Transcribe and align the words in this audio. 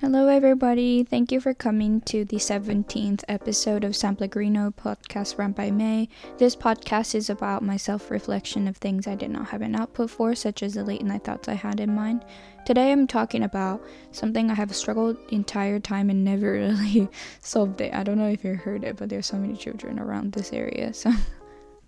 Hello, 0.00 0.28
everybody. 0.28 1.04
Thank 1.04 1.30
you 1.30 1.42
for 1.42 1.52
coming 1.52 2.00
to 2.06 2.24
the 2.24 2.38
17th 2.38 3.22
episode 3.28 3.84
of 3.84 3.94
San 3.94 4.16
Pellegrino 4.16 4.70
podcast 4.70 5.36
run 5.36 5.52
by 5.52 5.70
May. 5.70 6.08
This 6.38 6.56
podcast 6.56 7.14
is 7.14 7.28
about 7.28 7.62
my 7.62 7.76
self 7.76 8.10
reflection 8.10 8.66
of 8.66 8.78
things 8.78 9.06
I 9.06 9.14
did 9.14 9.30
not 9.30 9.48
have 9.48 9.60
an 9.60 9.76
output 9.76 10.08
for, 10.08 10.34
such 10.34 10.62
as 10.62 10.72
the 10.72 10.84
late 10.84 11.02
night 11.02 11.24
thoughts 11.24 11.48
I 11.48 11.52
had 11.52 11.80
in 11.80 11.94
mind. 11.94 12.24
Today, 12.64 12.92
I'm 12.92 13.06
talking 13.06 13.42
about 13.42 13.84
something 14.10 14.50
I 14.50 14.54
have 14.54 14.74
struggled 14.74 15.18
the 15.28 15.34
entire 15.34 15.78
time 15.78 16.08
and 16.08 16.24
never 16.24 16.52
really 16.52 17.06
solved 17.40 17.82
it. 17.82 17.92
I 17.92 18.02
don't 18.02 18.16
know 18.16 18.30
if 18.30 18.42
you 18.42 18.54
heard 18.54 18.84
it, 18.84 18.96
but 18.96 19.10
there's 19.10 19.26
so 19.26 19.36
many 19.36 19.54
children 19.54 19.98
around 19.98 20.32
this 20.32 20.54
area, 20.54 20.94
so. 20.94 21.12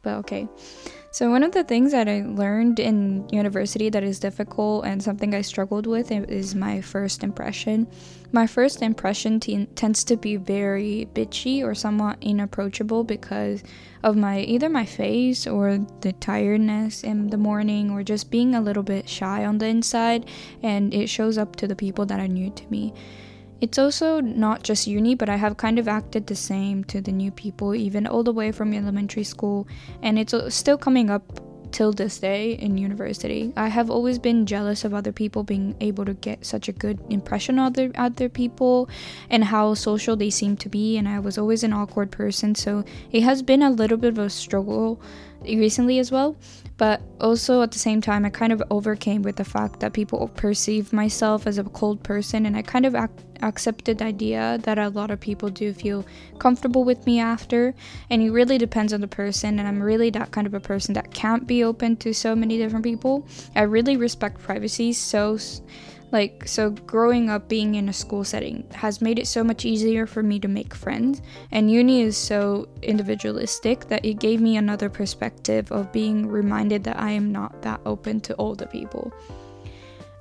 but 0.02 0.14
okay. 0.18 0.48
So, 1.12 1.30
one 1.30 1.42
of 1.42 1.52
the 1.52 1.62
things 1.62 1.92
that 1.92 2.08
I 2.08 2.22
learned 2.22 2.80
in 2.80 3.28
university 3.28 3.90
that 3.90 4.02
is 4.02 4.18
difficult 4.18 4.86
and 4.86 5.02
something 5.02 5.34
I 5.34 5.42
struggled 5.42 5.86
with 5.86 6.10
is 6.10 6.54
my 6.54 6.80
first 6.80 7.22
impression. 7.22 7.86
My 8.32 8.46
first 8.46 8.80
impression 8.80 9.38
t- 9.38 9.66
tends 9.74 10.04
to 10.04 10.16
be 10.16 10.36
very 10.36 11.06
bitchy 11.12 11.62
or 11.62 11.74
somewhat 11.74 12.16
inapproachable 12.22 13.04
because 13.04 13.62
of 14.02 14.16
my 14.16 14.40
either 14.40 14.70
my 14.70 14.86
face 14.86 15.46
or 15.46 15.86
the 16.00 16.14
tiredness 16.14 17.04
in 17.04 17.28
the 17.28 17.36
morning 17.36 17.90
or 17.90 18.02
just 18.02 18.30
being 18.30 18.54
a 18.54 18.62
little 18.62 18.82
bit 18.82 19.06
shy 19.06 19.44
on 19.44 19.58
the 19.58 19.66
inside, 19.66 20.24
and 20.62 20.94
it 20.94 21.10
shows 21.10 21.36
up 21.36 21.56
to 21.56 21.68
the 21.68 21.76
people 21.76 22.06
that 22.06 22.20
are 22.20 22.28
new 22.28 22.48
to 22.48 22.66
me. 22.70 22.94
It's 23.62 23.78
also 23.78 24.20
not 24.20 24.64
just 24.64 24.88
uni, 24.88 25.14
but 25.14 25.28
I 25.28 25.36
have 25.36 25.56
kind 25.56 25.78
of 25.78 25.86
acted 25.86 26.26
the 26.26 26.34
same 26.34 26.82
to 26.86 27.00
the 27.00 27.12
new 27.12 27.30
people, 27.30 27.76
even 27.76 28.08
all 28.08 28.24
the 28.24 28.32
way 28.32 28.50
from 28.50 28.74
elementary 28.74 29.22
school, 29.22 29.68
and 30.02 30.18
it's 30.18 30.34
still 30.52 30.76
coming 30.76 31.10
up 31.10 31.22
till 31.70 31.92
this 31.92 32.18
day 32.18 32.54
in 32.54 32.76
university. 32.76 33.52
I 33.56 33.68
have 33.68 33.88
always 33.88 34.18
been 34.18 34.46
jealous 34.46 34.84
of 34.84 34.92
other 34.92 35.12
people 35.12 35.44
being 35.44 35.76
able 35.80 36.04
to 36.04 36.14
get 36.14 36.44
such 36.44 36.68
a 36.68 36.72
good 36.72 36.98
impression 37.08 37.60
of 37.60 37.66
other 37.66 37.92
other 37.94 38.28
people 38.28 38.88
and 39.30 39.44
how 39.44 39.74
social 39.74 40.16
they 40.16 40.28
seem 40.28 40.56
to 40.56 40.68
be 40.68 40.98
and 40.98 41.08
I 41.08 41.20
was 41.20 41.38
always 41.38 41.62
an 41.62 41.72
awkward 41.72 42.10
person, 42.10 42.56
so 42.56 42.84
it 43.12 43.22
has 43.22 43.42
been 43.42 43.62
a 43.62 43.70
little 43.70 43.96
bit 43.96 44.18
of 44.18 44.18
a 44.18 44.28
struggle 44.28 45.00
recently 45.44 45.98
as 45.98 46.10
well. 46.10 46.36
But 46.76 47.02
also 47.20 47.62
at 47.62 47.70
the 47.70 47.78
same 47.78 48.00
time, 48.00 48.24
I 48.24 48.30
kind 48.30 48.52
of 48.52 48.62
overcame 48.70 49.22
with 49.22 49.36
the 49.36 49.44
fact 49.44 49.80
that 49.80 49.92
people 49.92 50.26
perceive 50.28 50.92
myself 50.92 51.46
as 51.46 51.58
a 51.58 51.64
cold 51.64 52.02
person, 52.02 52.46
and 52.46 52.56
I 52.56 52.62
kind 52.62 52.86
of 52.86 52.94
ac- 52.94 53.12
accepted 53.42 53.98
the 53.98 54.06
idea 54.06 54.58
that 54.62 54.78
a 54.78 54.88
lot 54.88 55.10
of 55.10 55.20
people 55.20 55.48
do 55.48 55.72
feel 55.72 56.04
comfortable 56.38 56.82
with 56.82 57.06
me 57.06 57.20
after. 57.20 57.74
And 58.10 58.22
it 58.22 58.30
really 58.30 58.58
depends 58.58 58.92
on 58.92 59.00
the 59.00 59.08
person, 59.08 59.58
and 59.58 59.68
I'm 59.68 59.82
really 59.82 60.10
that 60.10 60.32
kind 60.32 60.46
of 60.46 60.54
a 60.54 60.60
person 60.60 60.94
that 60.94 61.12
can't 61.14 61.46
be 61.46 61.62
open 61.62 61.96
to 61.98 62.12
so 62.12 62.34
many 62.34 62.58
different 62.58 62.84
people. 62.84 63.28
I 63.54 63.62
really 63.62 63.96
respect 63.96 64.40
privacy, 64.40 64.92
so 64.92 65.38
like, 66.12 66.46
so 66.46 66.70
growing 66.70 67.30
up 67.30 67.48
being 67.48 67.74
in 67.74 67.88
a 67.88 67.92
school 67.92 68.22
setting 68.22 68.64
has 68.74 69.00
made 69.00 69.18
it 69.18 69.26
so 69.26 69.42
much 69.42 69.64
easier 69.64 70.06
for 70.06 70.22
me 70.22 70.38
to 70.40 70.46
make 70.46 70.74
friends. 70.74 71.22
And 71.50 71.70
uni 71.70 72.02
is 72.02 72.18
so 72.18 72.68
individualistic 72.82 73.88
that 73.88 74.04
it 74.04 74.20
gave 74.20 74.40
me 74.40 74.58
another 74.58 74.90
perspective 74.90 75.72
of 75.72 75.90
being 75.90 76.28
reminded 76.28 76.84
that 76.84 77.00
I 77.00 77.12
am 77.12 77.32
not 77.32 77.62
that 77.62 77.80
open 77.86 78.20
to 78.20 78.36
older 78.36 78.66
people. 78.66 79.10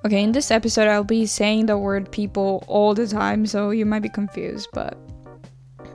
Okay, 0.05 0.23
in 0.23 0.31
this 0.31 0.49
episode, 0.49 0.87
I'll 0.87 1.03
be 1.03 1.25
saying 1.25 1.65
the 1.65 1.77
word 1.77 2.09
people 2.09 2.63
all 2.67 2.95
the 2.95 3.05
time, 3.05 3.45
so 3.45 3.69
you 3.69 3.85
might 3.85 4.01
be 4.01 4.09
confused, 4.09 4.69
but 4.73 4.97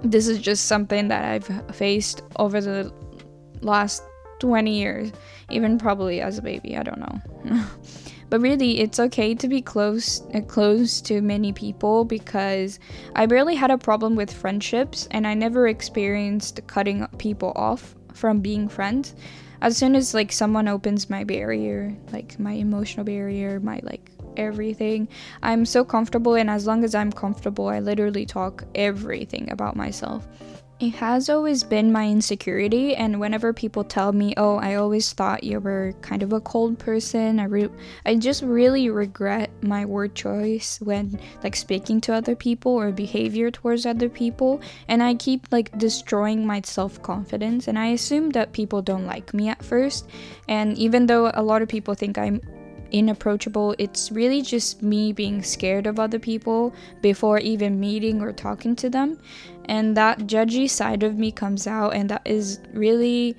this 0.02 0.28
is 0.28 0.39
just 0.39 0.67
something 0.67 1.08
that 1.08 1.24
I've 1.24 1.74
faced 1.74 2.22
over 2.39 2.61
the 2.61 2.92
last 3.62 4.02
20 4.41 4.78
years, 4.78 5.11
even 5.50 5.78
probably 5.78 6.20
as 6.20 6.39
a 6.39 6.42
baby, 6.42 6.77
I 6.77 6.83
don't 6.83 7.00
know. 7.00 7.62
But 8.28 8.41
really, 8.41 8.80
it's 8.80 8.98
okay 8.98 9.34
to 9.34 9.48
be 9.48 9.62
close 9.62 10.22
uh, 10.34 10.41
close 10.41 11.00
to 11.02 11.20
many 11.20 11.52
people 11.52 12.05
because 12.05 12.80
I 13.14 13.27
barely 13.27 13.55
had 13.55 13.70
a 13.70 13.78
problem 13.78 14.17
with 14.17 14.33
friendships 14.33 15.06
and 15.11 15.27
I 15.27 15.34
never 15.34 15.68
experienced 15.68 16.67
cutting 16.67 17.06
people 17.18 17.52
off 17.55 17.95
from 18.12 18.40
being 18.40 18.68
friends. 18.68 19.14
As 19.61 19.77
soon 19.77 19.95
as 19.95 20.12
like 20.12 20.33
someone 20.33 20.68
opens 20.68 21.08
my 21.08 21.24
barrier, 21.24 21.96
like 22.12 22.39
my 22.39 22.52
emotional 22.52 23.05
barrier, 23.05 23.61
my 23.61 23.80
like 23.83 24.11
everything, 24.36 25.08
I'm 25.42 25.64
so 25.64 25.84
comfortable 25.84 26.34
and 26.34 26.51
as 26.51 26.67
long 26.67 26.84
as 26.84 26.95
I'm 26.95 27.12
comfortable, 27.12 27.68
I 27.68 27.80
literally 27.80 28.27
talk 28.27 28.64
everything 28.74 29.51
about 29.51 29.77
myself. 29.77 30.27
It 30.79 30.97
has 30.97 31.31
always 31.31 31.64
been 31.64 31.91
my 31.91 32.07
insecurity, 32.07 32.95
and 32.95 33.19
whenever 33.19 33.55
people 33.55 33.83
tell 33.83 34.13
me, 34.13 34.35
"Oh, 34.37 34.57
I 34.57 34.75
always 34.75 35.11
thought 35.11 35.42
you 35.42 35.59
were 35.59 35.95
kind 36.03 36.23
of 36.23 36.35
a 36.35 36.41
cold 36.41 36.79
person," 36.79 37.41
I 37.41 37.45
re- 37.45 37.70
I 38.05 38.17
just 38.17 38.42
really 38.42 38.91
regret 38.91 39.48
my 39.63 39.87
word 39.87 40.14
choice 40.14 40.79
when 40.83 41.19
like 41.42 41.57
speaking 41.57 42.03
to 42.03 42.13
other 42.13 42.37
people 42.37 42.73
or 42.73 42.92
behavior 42.92 43.51
towards 43.51 43.87
other 43.87 44.11
people, 44.11 44.61
and 44.87 45.03
I 45.03 45.14
keep 45.14 45.47
like 45.51 45.73
destroying 45.79 46.45
my 46.47 46.61
self-confidence, 46.63 47.69
and 47.69 47.79
I 47.79 47.87
assume 47.97 48.29
that 48.37 48.53
people 48.53 48.83
don't 48.83 49.07
like 49.07 49.33
me 49.33 49.48
at 49.48 49.64
first, 49.64 50.05
and 50.47 50.77
even 50.77 51.07
though 51.07 51.31
a 51.33 51.43
lot 51.43 51.63
of 51.63 51.69
people 51.69 51.95
think 51.95 52.19
I'm 52.19 52.43
inapproachable. 52.92 53.74
It's 53.79 54.11
really 54.11 54.42
just 54.42 54.83
me 54.83 55.13
being 55.13 55.42
scared 55.42 55.86
of 55.86 55.98
other 55.98 56.19
people 56.19 56.74
before 57.02 57.39
even 57.39 57.80
meeting 57.80 58.20
or 58.23 58.33
talking 58.33 58.77
to 58.77 58.91
them. 58.91 59.19
And 59.67 59.97
that 59.97 60.20
judgy 60.20 60.70
side 60.70 61.02
of 61.02 61.19
me 61.19 61.33
comes 61.33 61.67
out, 61.67 61.95
and 61.95 62.08
that 62.11 62.23
is 62.25 62.61
really 62.73 63.36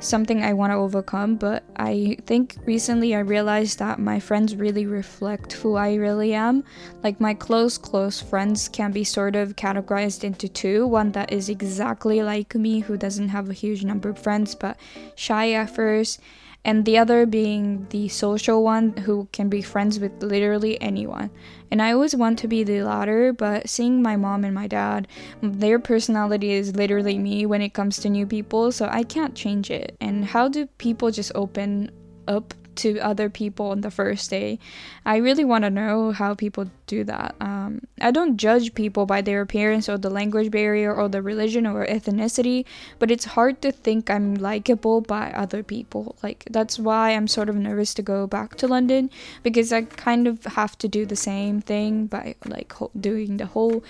something 0.00 0.44
I 0.44 0.52
want 0.52 0.70
to 0.70 0.76
overcome. 0.76 1.36
But 1.36 1.64
I 1.76 2.16
think 2.26 2.56
recently 2.64 3.14
I 3.14 3.18
realized 3.18 3.80
that 3.80 3.98
my 3.98 4.20
friends 4.20 4.56
really 4.56 4.86
reflect 4.86 5.52
who 5.52 5.74
I 5.74 5.94
really 5.94 6.34
am. 6.34 6.64
Like, 7.02 7.20
my 7.20 7.34
close, 7.34 7.76
close 7.76 8.20
friends 8.20 8.68
can 8.68 8.92
be 8.92 9.04
sort 9.04 9.36
of 9.36 9.56
categorized 9.56 10.24
into 10.24 10.48
two 10.48 10.86
one 10.86 11.12
that 11.12 11.32
is 11.32 11.48
exactly 11.48 12.22
like 12.22 12.54
me, 12.54 12.80
who 12.80 12.96
doesn't 12.96 13.28
have 13.28 13.50
a 13.50 13.54
huge 13.54 13.84
number 13.84 14.08
of 14.08 14.18
friends 14.18 14.54
but 14.54 14.78
shy 15.16 15.52
at 15.52 15.74
first 15.74 16.20
and 16.64 16.84
the 16.84 16.98
other 16.98 17.24
being 17.24 17.86
the 17.90 18.08
social 18.08 18.62
one 18.62 18.96
who 18.96 19.28
can 19.32 19.48
be 19.48 19.62
friends 19.62 19.98
with 19.98 20.22
literally 20.22 20.80
anyone. 20.80 21.30
And 21.70 21.80
I 21.80 21.92
always 21.92 22.14
want 22.14 22.38
to 22.40 22.48
be 22.48 22.64
the 22.64 22.82
latter, 22.82 23.32
but 23.32 23.68
seeing 23.68 24.02
my 24.02 24.16
mom 24.16 24.44
and 24.44 24.54
my 24.54 24.66
dad, 24.66 25.06
their 25.42 25.78
personality 25.78 26.52
is 26.52 26.74
literally 26.74 27.18
me 27.18 27.46
when 27.46 27.62
it 27.62 27.74
comes 27.74 27.98
to 27.98 28.08
new 28.08 28.26
people, 28.26 28.72
so 28.72 28.88
I 28.90 29.02
can't 29.02 29.34
change 29.34 29.70
it. 29.70 29.96
And 30.00 30.24
how 30.24 30.48
do 30.48 30.66
people 30.78 31.10
just 31.10 31.32
open 31.34 31.90
up 32.26 32.54
to 32.78 32.98
other 33.00 33.28
people 33.28 33.70
on 33.70 33.82
the 33.82 33.90
first 33.90 34.30
day. 34.30 34.58
I 35.04 35.16
really 35.16 35.44
want 35.44 35.64
to 35.64 35.70
know 35.70 36.12
how 36.12 36.34
people 36.34 36.70
do 36.86 37.04
that. 37.04 37.34
Um, 37.40 37.82
I 38.00 38.10
don't 38.10 38.36
judge 38.36 38.74
people 38.74 39.04
by 39.06 39.20
their 39.20 39.40
appearance 39.40 39.88
or 39.88 39.98
the 39.98 40.10
language 40.10 40.50
barrier 40.50 40.94
or 40.94 41.08
the 41.08 41.22
religion 41.22 41.66
or 41.66 41.86
ethnicity, 41.86 42.64
but 42.98 43.10
it's 43.10 43.24
hard 43.24 43.60
to 43.62 43.72
think 43.72 44.10
I'm 44.10 44.34
likable 44.34 45.00
by 45.00 45.30
other 45.32 45.62
people. 45.62 46.16
Like, 46.22 46.44
that's 46.50 46.78
why 46.78 47.10
I'm 47.10 47.28
sort 47.28 47.48
of 47.48 47.56
nervous 47.56 47.94
to 47.94 48.02
go 48.02 48.26
back 48.26 48.56
to 48.56 48.68
London 48.68 49.10
because 49.42 49.72
I 49.72 49.82
kind 49.82 50.26
of 50.26 50.44
have 50.44 50.78
to 50.78 50.88
do 50.88 51.04
the 51.04 51.16
same 51.16 51.60
thing 51.60 52.06
by 52.06 52.36
like 52.44 52.72
ho- 52.72 52.90
doing 52.98 53.36
the 53.36 53.46
whole 53.46 53.82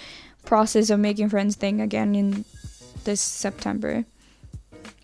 process 0.45 0.91
of 0.91 0.99
making 0.99 1.29
friends 1.29 1.57
thing 1.57 1.81
again 1.81 2.15
in 2.15 2.45
this 3.05 3.21
September. 3.21 4.05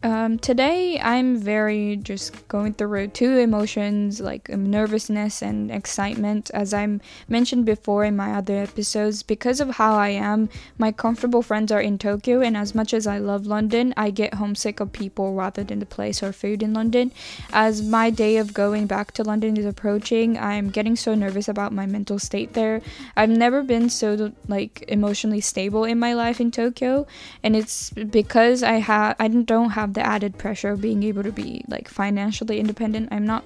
Um, 0.05 0.39
today, 0.39 1.01
I'm 1.01 1.39
very 1.39 1.97
just 1.97 2.47
going 2.47 2.75
through 2.75 3.09
two 3.09 3.39
emotions 3.39 4.21
like 4.21 4.51
um, 4.53 4.69
nervousness 4.69 5.41
and 5.41 5.71
excitement. 5.71 6.51
As 6.53 6.75
I 6.75 7.01
mentioned 7.27 7.65
before 7.65 8.05
in 8.05 8.15
my 8.15 8.35
other 8.35 8.59
episodes, 8.59 9.23
because 9.23 9.61
of 9.61 9.71
how 9.71 9.95
I 9.95 10.11
am, 10.11 10.51
my 10.77 10.93
comfortable 10.93 11.41
friends 11.41 11.73
are 11.73 11.81
in 11.81 11.97
Tokyo, 11.97 12.43
and 12.43 12.55
as 12.55 12.75
much 12.75 12.93
as 12.93 13.07
I 13.07 13.17
love 13.17 13.47
London, 13.47 13.95
I 13.97 14.11
get 14.11 14.35
homesick 14.35 14.79
of 14.79 14.93
people 14.93 15.33
rather 15.33 15.65
than 15.65 15.79
the 15.79 15.87
place 15.87 16.23
or 16.23 16.35
food 16.35 16.63
in 16.63 16.75
London. 16.75 17.11
As 17.51 17.81
my 17.81 18.11
day 18.11 18.37
of 18.37 18.53
going 18.53 18.87
back 18.87 19.13
to 19.13 19.23
London 19.23 19.57
is 19.57 19.65
approaching, 19.65 20.37
I'm 20.37 20.69
getting 20.69 20.97
so 20.97 21.15
nervous 21.15 21.49
about 21.49 21.73
my 21.73 21.87
mental 21.87 22.19
state 22.19 22.53
there. 22.53 22.83
I've 23.17 23.31
never 23.31 23.63
been 23.63 23.89
so 23.89 24.33
like 24.49 24.85
emotionally 24.87 25.41
stable 25.41 25.85
in 25.85 25.99
my 25.99 26.13
life 26.13 26.43
in 26.43 26.51
Tokyo, 26.51 27.07
and 27.43 27.57
it's 27.57 27.89
because 27.89 28.63
I 28.63 28.75
have 28.75 29.17
I 29.19 29.29
don't 29.29 29.71
have 29.71 29.94
the 29.95 30.05
added 30.05 30.39
pressure 30.39 30.71
of 30.71 30.81
being 30.81 31.03
able 31.03 31.23
to 31.23 31.33
be 31.33 31.65
like 31.69 31.89
financially 31.89 32.61
independent. 32.61 33.09
I'm 33.11 33.27
not 33.27 33.45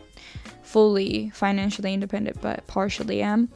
fully 0.63 1.31
financially 1.31 1.95
independent, 1.95 2.41
but 2.41 2.67
partially 2.67 3.23
am 3.23 3.49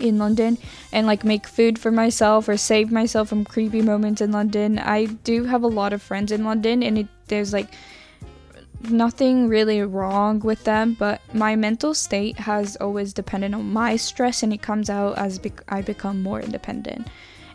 in 0.00 0.18
London 0.18 0.58
and 0.92 1.06
like 1.06 1.24
make 1.24 1.46
food 1.46 1.78
for 1.78 1.90
myself 1.90 2.48
or 2.48 2.56
save 2.56 2.90
myself 2.90 3.28
from 3.28 3.44
creepy 3.44 3.80
moments 3.80 4.20
in 4.20 4.32
London. 4.32 4.78
I 4.78 5.06
do 5.06 5.44
have 5.44 5.62
a 5.62 5.68
lot 5.68 5.92
of 5.92 6.02
friends 6.02 6.32
in 6.32 6.44
London 6.44 6.82
and 6.82 6.98
it, 6.98 7.08
there's 7.28 7.52
like 7.52 7.68
nothing 8.90 9.48
really 9.48 9.82
wrong 9.82 10.40
with 10.40 10.64
them, 10.64 10.96
but 10.98 11.20
my 11.32 11.56
mental 11.56 11.94
state 11.94 12.38
has 12.38 12.76
always 12.76 13.12
depended 13.12 13.54
on 13.54 13.72
my 13.72 13.96
stress 13.96 14.42
and 14.42 14.52
it 14.52 14.62
comes 14.62 14.90
out 14.90 15.16
as 15.16 15.40
I 15.68 15.82
become 15.82 16.22
more 16.22 16.40
independent. 16.40 17.08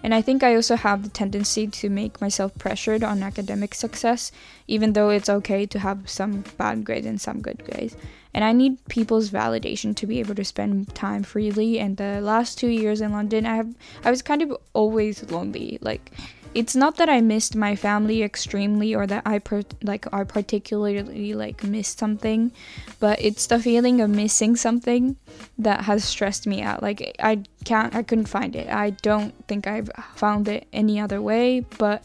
And 0.04 0.14
I 0.14 0.22
think 0.22 0.44
I 0.44 0.56
also 0.56 0.76
have 0.76 1.04
the 1.04 1.10
tendency 1.10 1.68
to 1.68 1.90
make 1.90 2.22
myself 2.22 2.58
pressured 2.58 3.04
on 3.04 3.22
academic 3.22 3.76
success, 3.76 4.32
even 4.68 4.94
though 4.94 5.10
it's 5.10 5.30
okay 5.30 5.66
to 5.66 5.80
have 5.80 6.10
some 6.10 6.44
bad 6.58 6.86
grades 6.86 7.06
and 7.06 7.20
some 7.20 7.42
good 7.42 7.64
grades. 7.66 7.96
And 8.34 8.44
I 8.44 8.54
need 8.54 8.78
people's 8.88 9.30
validation 9.30 9.96
to 9.96 10.08
be 10.08 10.20
able 10.20 10.36
to 10.36 10.46
spend 10.46 10.94
time 10.96 11.24
freely. 11.24 11.80
And 11.80 11.98
the 11.98 12.22
last 12.22 12.58
two 12.58 12.68
years 12.70 13.02
in 13.02 13.12
London, 13.12 13.46
I 13.46 13.56
have 13.56 13.74
I 14.06 14.12
was 14.12 14.22
kind 14.22 14.42
of 14.42 14.56
always 14.74 15.30
lonely. 15.32 15.80
Like 15.82 16.12
it's 16.54 16.76
not 16.76 16.98
that 16.98 17.10
I 17.10 17.22
missed 17.22 17.56
my 17.56 17.76
family 17.76 18.24
extremely 18.24 18.96
or 18.96 19.06
that 19.08 19.24
I 19.26 19.40
per- 19.40 19.64
like 19.84 20.12
I 20.14 20.24
particularly 20.24 21.34
like 21.34 21.64
missed 21.64 22.00
something, 22.00 22.52
but 23.00 23.22
it's 23.22 23.48
the 23.48 23.60
feeling 23.60 24.02
of 24.02 24.10
missing 24.10 24.56
something 24.56 25.16
that 25.58 25.82
has 25.82 26.04
stressed 26.04 26.48
me 26.48 26.62
out. 26.62 26.82
Like 26.82 27.16
I 27.20 27.44
can't 27.66 27.96
I 27.96 28.04
couldn't 28.04 28.28
find 28.28 28.56
it. 28.56 28.68
I 28.70 28.92
don't 28.92 29.34
think 29.48 29.68
I've 29.68 29.92
found 30.16 30.48
it 30.48 30.68
any 30.74 31.00
other 31.00 31.22
way, 31.22 31.62
but 31.78 32.04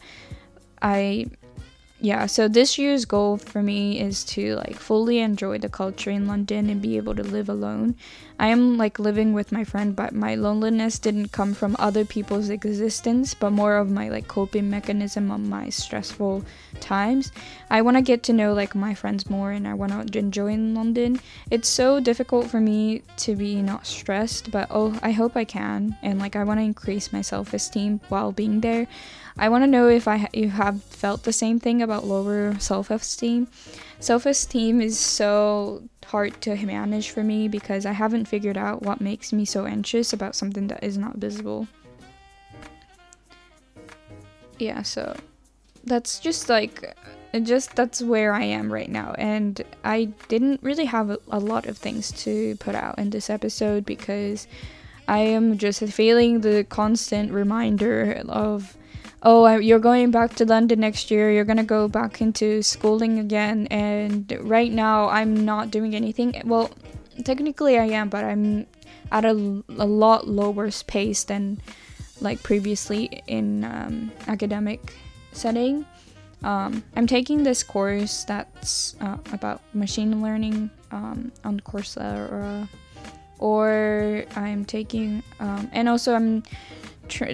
I 0.81 1.27
yeah, 2.05 2.27
so 2.27 2.47
this 2.47 2.77
year's 2.77 3.03
goal 3.03 3.37
for 3.37 3.63
me 3.63 3.99
is 3.99 4.23
to 4.25 4.57
like 4.57 4.75
fully 4.75 5.17
enjoy 5.17 5.57
the 5.57 5.69
culture 5.69 6.11
in 6.11 6.27
London 6.27 6.69
and 6.69 6.79
be 6.79 6.97
able 6.97 7.15
to 7.15 7.23
live 7.23 7.49
alone. 7.49 7.95
I 8.37 8.49
am 8.49 8.77
like 8.77 8.99
living 8.99 9.33
with 9.33 9.51
my 9.51 9.63
friend, 9.63 9.95
but 9.95 10.13
my 10.13 10.35
loneliness 10.35 10.99
didn't 10.99 11.31
come 11.31 11.55
from 11.55 11.75
other 11.79 12.05
people's 12.05 12.49
existence, 12.49 13.33
but 13.33 13.51
more 13.51 13.77
of 13.77 13.89
my 13.89 14.09
like 14.09 14.27
coping 14.27 14.69
mechanism 14.69 15.31
on 15.31 15.49
my 15.49 15.69
stressful 15.69 16.43
times. 16.79 17.31
I 17.71 17.81
want 17.81 17.97
to 17.97 18.03
get 18.03 18.21
to 18.23 18.33
know 18.33 18.53
like 18.53 18.75
my 18.75 18.93
friends 18.93 19.27
more 19.27 19.51
and 19.51 19.67
I 19.67 19.73
want 19.73 20.11
to 20.11 20.19
enjoy 20.19 20.53
in 20.53 20.75
London. 20.75 21.19
It's 21.49 21.69
so 21.69 21.99
difficult 21.99 22.51
for 22.51 22.59
me 22.59 23.01
to 23.17 23.35
be 23.35 23.63
not 23.63 23.87
stressed, 23.87 24.51
but 24.51 24.67
oh, 24.69 24.99
I 25.01 25.11
hope 25.11 25.35
I 25.35 25.43
can 25.43 25.97
and 26.03 26.19
like 26.19 26.35
I 26.35 26.43
want 26.43 26.59
to 26.59 26.63
increase 26.63 27.11
my 27.11 27.21
self-esteem 27.21 28.01
while 28.09 28.31
being 28.31 28.61
there. 28.61 28.85
I 29.37 29.49
want 29.49 29.63
to 29.63 29.67
know 29.67 29.89
if 29.89 30.07
I 30.07 30.29
you 30.33 30.49
have 30.49 30.81
felt 30.83 31.23
the 31.23 31.33
same 31.33 31.59
thing 31.59 31.81
about 31.81 32.05
lower 32.05 32.57
self-esteem. 32.59 33.47
Self-esteem 33.99 34.81
is 34.81 34.97
so 34.97 35.83
hard 36.05 36.39
to 36.41 36.55
manage 36.55 37.09
for 37.09 37.23
me 37.23 37.47
because 37.47 37.85
I 37.85 37.91
haven't 37.91 38.25
figured 38.25 38.57
out 38.57 38.81
what 38.81 39.01
makes 39.01 39.33
me 39.33 39.43
so 39.43 39.65
anxious 39.65 40.13
about 40.13 40.35
something 40.35 40.67
that 40.67 40.83
is 40.83 40.97
not 40.97 41.17
visible. 41.17 41.67
Yeah, 44.57 44.83
so 44.83 45.17
that's 45.83 46.19
just 46.19 46.47
like 46.47 46.95
just 47.43 47.75
that's 47.75 48.01
where 48.01 48.33
I 48.33 48.43
am 48.43 48.71
right 48.71 48.89
now 48.89 49.13
and 49.17 49.61
I 49.83 50.05
didn't 50.29 50.63
really 50.63 50.85
have 50.85 51.09
a, 51.09 51.19
a 51.29 51.39
lot 51.39 51.65
of 51.65 51.77
things 51.77 52.11
to 52.23 52.55
put 52.55 52.75
out 52.75 52.97
in 52.97 53.09
this 53.09 53.29
episode 53.29 53.85
because 53.85 54.47
I 55.09 55.19
am 55.19 55.57
just 55.57 55.83
feeling 55.83 56.41
the 56.41 56.63
constant 56.63 57.33
reminder 57.33 58.23
of 58.29 58.77
oh, 59.25 59.57
you're 59.57 59.79
going 59.79 60.11
back 60.11 60.35
to 60.35 60.45
London 60.45 60.79
next 60.79 61.09
year, 61.09 61.31
you're 61.31 61.43
gonna 61.43 61.63
go 61.63 61.87
back 61.87 62.21
into 62.21 62.61
schooling 62.61 63.17
again. 63.19 63.67
And 63.71 64.31
right 64.41 64.71
now, 64.71 65.09
I'm 65.09 65.43
not 65.43 65.71
doing 65.71 65.95
anything. 65.95 66.39
Well, 66.45 66.69
technically, 67.25 67.79
I 67.79 67.85
am, 67.85 68.09
but 68.09 68.23
I'm 68.23 68.67
at 69.11 69.25
a, 69.25 69.31
a 69.77 69.85
lot 69.85 70.27
lower 70.27 70.69
pace 70.85 71.23
than 71.23 71.59
like 72.21 72.41
previously 72.43 73.23
in 73.27 73.63
um, 73.65 74.11
academic 74.27 74.93
setting. 75.31 75.85
Um, 76.43 76.83
I'm 76.95 77.07
taking 77.07 77.41
this 77.41 77.63
course 77.63 78.23
that's 78.25 78.95
uh, 79.01 79.17
about 79.33 79.61
machine 79.73 80.21
learning 80.21 80.69
um, 80.91 81.31
on 81.43 81.59
Coursera, 81.61 82.69
or 83.39 84.25
I'm 84.35 84.63
taking, 84.65 85.23
um, 85.39 85.67
and 85.73 85.89
also 85.89 86.13
I'm 86.13 86.43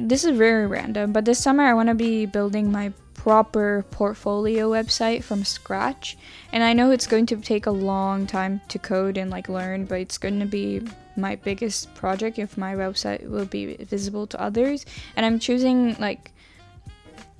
this 0.02 0.24
is 0.24 0.38
very 0.38 0.68
random, 0.68 1.12
but 1.12 1.26
this 1.26 1.40
summer 1.40 1.64
I 1.64 1.74
want 1.74 1.90
to 1.90 1.96
be 1.96 2.26
building 2.26 2.72
my 2.72 2.94
proper 3.14 3.86
portfolio 3.92 4.72
website 4.72 5.24
from 5.24 5.44
scratch. 5.44 6.18
And 6.52 6.64
I 6.64 6.74
know 6.74 6.90
it's 6.90 7.06
going 7.06 7.28
to 7.28 7.36
take 7.38 7.68
a 7.68 7.72
long 7.72 8.26
time 8.26 8.62
to 8.70 8.80
code 8.80 9.18
and 9.18 9.30
like 9.30 9.48
learn, 9.48 9.86
but 9.86 10.00
it's 10.00 10.18
going 10.18 10.40
to 10.40 10.46
be 10.48 10.82
my 11.16 11.36
biggest 11.36 11.94
project 11.94 12.40
if 12.40 12.58
my 12.58 12.74
website 12.74 13.30
will 13.30 13.46
be 13.46 13.76
visible 13.76 14.26
to 14.28 14.42
others. 14.42 14.86
And 15.16 15.24
I'm 15.24 15.38
choosing 15.38 15.96
like 16.00 16.32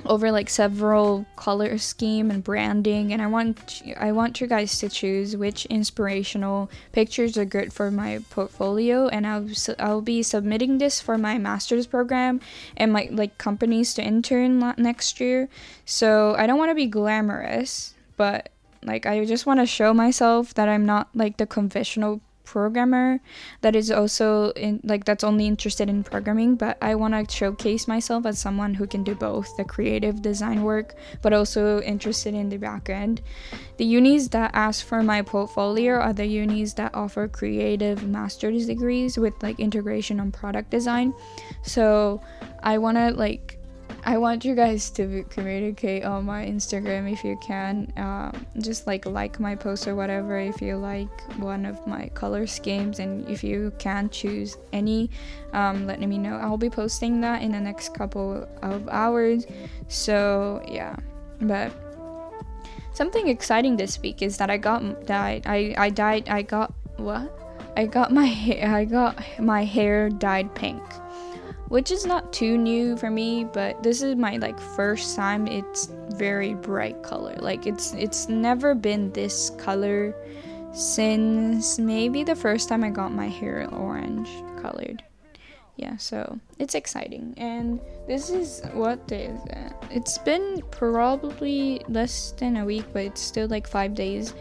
over 0.06 0.32
like 0.32 0.50
several 0.50 1.26
color 1.36 1.78
scheme 1.78 2.32
and 2.32 2.44
branding 2.44 3.14
and 3.14 3.22
I 3.22 3.28
want 3.28 3.82
I 3.98 4.12
want 4.12 4.42
you 4.42 4.48
guys 4.48 4.80
to 4.80 4.90
choose 4.90 5.38
which 5.38 5.66
inspirational 5.68 6.70
pictures 6.92 7.38
are 7.38 7.46
good 7.46 7.74
for 7.74 7.92
my 7.92 8.20
portfolio 8.30 9.08
and 9.08 9.26
I'll 9.28 9.48
I'll 9.80 10.02
be 10.02 10.24
submitting 10.24 10.78
this 10.78 11.02
for 11.02 11.18
my 11.18 11.38
master's 11.38 11.88
program 11.88 12.42
and 12.78 12.92
my 12.92 13.10
like 13.12 13.38
companies 13.38 13.94
to 13.96 14.04
intern 14.04 14.74
next 14.78 15.20
year. 15.20 15.50
So 15.86 16.36
I 16.38 16.48
don't 16.48 16.58
want 16.58 16.72
to 16.72 16.76
be 16.76 16.88
glamorous, 16.88 17.94
but 18.18 18.50
like 18.84 19.06
I 19.06 19.26
just 19.26 19.46
want 19.46 19.60
to 19.60 19.66
show 19.66 19.94
myself 19.94 20.54
that 20.56 20.68
I'm 20.68 20.86
not 20.86 21.10
like 21.14 21.38
the 21.38 21.46
conventional 21.46 22.22
programmer 22.44 23.20
that 23.62 23.76
is 23.76 23.92
also 23.92 24.52
in 24.52 24.80
like 24.84 25.06
that's 25.06 25.24
only 25.24 25.48
interested 25.48 25.90
in 25.90 26.04
programming 26.04 26.56
but 26.56 26.78
i 26.82 26.96
want 26.96 27.14
to 27.14 27.36
showcase 27.36 27.88
myself 27.88 28.26
as 28.26 28.40
someone 28.40 28.74
who 28.74 28.88
can 28.88 29.04
do 29.04 29.16
both 29.16 29.56
the 29.58 29.64
creative 29.64 30.22
design 30.22 30.64
work 30.64 30.96
but 31.22 31.34
also 31.34 31.82
interested 31.82 32.34
in 32.34 32.50
the 32.50 32.58
back 32.58 32.90
end. 32.90 33.22
The 33.78 33.86
unis 33.86 34.30
that 34.30 34.52
ask 34.54 34.86
for 34.86 35.02
my 35.04 35.22
portfolio 35.22 35.96
are 35.96 36.14
the 36.14 36.26
unis 36.26 36.74
that 36.76 36.94
offer 36.94 37.28
creative 37.28 38.08
master's 38.08 38.66
degrees 38.68 39.18
with 39.18 39.34
like 39.42 39.60
integration 39.60 40.20
on 40.20 40.32
product 40.32 40.70
design. 40.70 41.14
So 41.64 42.22
i 42.64 42.78
want 42.78 42.98
to 42.98 43.12
like 43.12 43.58
I 44.04 44.18
want 44.18 44.44
you 44.44 44.56
guys 44.56 44.90
to 44.92 45.24
communicate 45.30 46.04
on 46.04 46.26
my 46.26 46.46
Instagram 46.46 47.12
if 47.12 47.24
you 47.24 47.38
can. 47.38 47.94
Um, 47.98 48.48
just 48.60 48.88
like 48.88 49.06
like 49.06 49.40
my 49.40 49.56
post 49.56 49.88
or 49.88 49.96
whatever 49.96 50.40
if 50.40 50.62
you 50.62 50.76
like 50.78 51.10
one 51.38 51.66
of 51.66 51.86
my 51.86 52.10
color 52.16 52.48
schemes, 52.48 53.00
and 53.00 53.30
if 53.30 53.44
you 53.44 53.72
can 53.78 54.10
choose 54.10 54.58
any, 54.74 55.12
um, 55.54 55.86
let 55.86 56.00
me 56.00 56.18
know. 56.18 56.38
I'll 56.38 56.58
be 56.58 56.70
posting 56.70 57.22
that 57.22 57.44
in 57.44 57.52
the 57.52 57.60
next 57.60 57.94
couple 57.94 58.48
of 58.64 58.90
hours. 58.90 59.46
So 59.88 60.64
yeah, 60.68 60.96
but 61.40 61.72
something 62.94 63.28
exciting 63.28 63.78
this 63.78 64.02
week 64.02 64.24
is 64.24 64.38
that 64.38 64.50
I 64.50 64.58
got 64.58 65.06
dyed. 65.06 65.44
I 65.46 65.76
I 65.78 65.90
dyed. 65.90 66.28
I 66.28 66.42
got 66.42 66.74
what? 66.98 67.30
I 67.78 67.86
got 67.86 68.12
my 68.12 68.26
hair. 68.26 68.74
I 68.74 68.86
got 68.86 69.22
my 69.40 69.64
hair 69.64 70.10
dyed 70.10 70.56
pink 70.56 70.82
which 71.72 71.90
is 71.90 72.06
not 72.06 72.34
too 72.34 72.58
new 72.58 72.98
for 72.98 73.10
me 73.10 73.46
but 73.46 73.82
this 73.82 74.02
is 74.02 74.18
my 74.18 74.36
like 74.36 74.60
first 74.60 75.16
time. 75.16 75.48
It's 75.48 75.88
very 76.10 76.54
bright 76.54 77.02
color. 77.02 77.34
Like 77.40 77.66
it's 77.66 77.94
it's 77.94 78.28
never 78.28 78.76
been 78.76 79.10
this 79.14 79.52
color 79.52 80.14
since 80.74 81.80
maybe 81.80 82.24
the 82.24 82.36
first 82.36 82.68
time 82.68 82.84
i 82.84 82.90
got 82.90 83.14
my 83.14 83.30
hair 83.30 83.70
orange 83.72 84.28
colored. 84.62 85.02
Yeah 85.78 85.96
so 85.96 86.38
it's 86.60 86.76
exciting. 86.76 87.36
And 87.38 87.80
this 88.06 88.30
is 88.30 88.62
what 88.74 89.08
day 89.08 89.28
is 89.28 89.42
it? 89.46 89.72
It's 89.90 90.18
been 90.18 90.62
probably 90.72 91.82
less 91.88 92.34
than 92.34 92.58
a 92.58 92.66
week 92.66 92.84
but 92.92 93.06
it's 93.06 93.22
still 93.22 93.48
like 93.48 93.66
five 93.66 93.96
days 93.96 94.34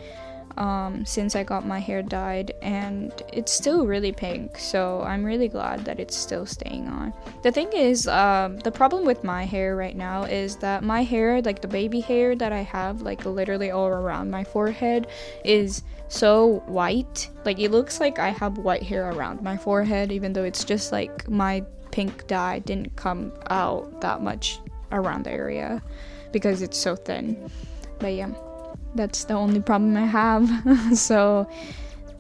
um, 0.61 1.07
since 1.07 1.35
I 1.35 1.43
got 1.43 1.67
my 1.67 1.79
hair 1.79 2.03
dyed, 2.03 2.53
and 2.61 3.11
it's 3.33 3.51
still 3.51 3.87
really 3.87 4.13
pink. 4.13 4.59
So 4.59 5.01
I'm 5.01 5.25
really 5.25 5.49
glad 5.49 5.87
that 5.87 5.99
it's 5.99 6.15
still 6.15 6.45
staying 6.45 6.87
on. 6.87 7.15
The 7.43 7.51
thing 7.51 7.73
is, 7.73 8.07
um, 8.07 8.59
the 8.59 8.71
problem 8.71 9.07
with 9.07 9.25
my 9.25 9.47
hair 9.47 9.75
right 9.75 9.97
now 9.97 10.25
is 10.25 10.57
that 10.57 10.85
my 10.85 11.03
hair, 11.03 11.41
like 11.41 11.63
the 11.63 11.69
baby 11.69 12.01
hair 12.01 12.37
that 12.37 12.53
I 12.53 12.61
have, 12.61 13.01
like 13.01 13.25
literally 13.25 13.71
all 13.71 13.87
around 13.87 14.31
my 14.31 14.45
forehead, 14.45 15.07
is 15.45 15.83
so 16.09 16.63
white. 16.67 17.31
Like 17.47 17.59
it 17.59 17.71
looks 17.71 17.99
like 17.99 18.19
I 18.19 18.29
have 18.29 18.59
white 18.59 18.83
hair 18.83 19.11
around 19.11 19.43
my 19.43 19.57
forehead, 19.57 20.13
even 20.13 20.35
though 20.35 20.45
it's 20.45 20.63
just 20.63 20.93
like 20.93 21.27
my 21.27 21.65
pink 21.91 22.27
dye 22.27 22.59
didn't 22.59 22.95
come 22.97 23.33
out 23.49 24.03
that 24.03 24.21
much 24.21 24.61
around 24.93 25.25
the 25.25 25.33
area 25.33 25.83
because 26.33 26.61
it's 26.61 26.77
so 26.77 26.97
thin. 26.97 27.51
But 27.99 28.13
yeah 28.13 28.33
that's 28.95 29.25
the 29.25 29.35
only 29.35 29.61
problem 29.61 29.97
I 29.97 30.07
have. 30.07 30.49
so, 30.99 31.49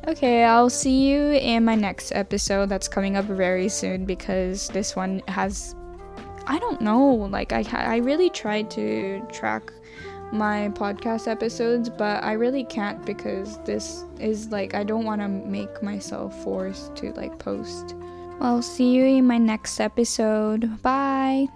okay, 0.06 0.44
I'll 0.44 0.70
see 0.70 1.08
you 1.08 1.32
in 1.32 1.64
my 1.64 1.74
next 1.74 2.12
episode 2.12 2.68
that's 2.68 2.88
coming 2.88 3.16
up 3.16 3.24
very 3.24 3.68
soon 3.68 4.04
because 4.04 4.68
this 4.68 4.96
one 4.96 5.22
has 5.28 5.74
I 6.46 6.58
don't 6.58 6.80
know, 6.80 7.06
like 7.06 7.52
I 7.52 7.64
I 7.72 7.96
really 7.98 8.30
tried 8.30 8.70
to 8.72 9.20
track 9.30 9.72
my 10.32 10.68
podcast 10.74 11.28
episodes, 11.28 11.88
but 11.88 12.22
I 12.24 12.32
really 12.32 12.64
can't 12.64 13.04
because 13.04 13.58
this 13.64 14.04
is 14.18 14.48
like 14.48 14.74
I 14.74 14.84
don't 14.84 15.04
want 15.04 15.20
to 15.20 15.28
make 15.28 15.82
myself 15.82 16.42
forced 16.42 16.96
to 16.96 17.12
like 17.12 17.38
post. 17.38 17.94
Well, 18.40 18.62
see 18.62 18.90
you 18.90 19.04
in 19.04 19.26
my 19.26 19.38
next 19.38 19.80
episode. 19.80 20.82
Bye. 20.82 21.48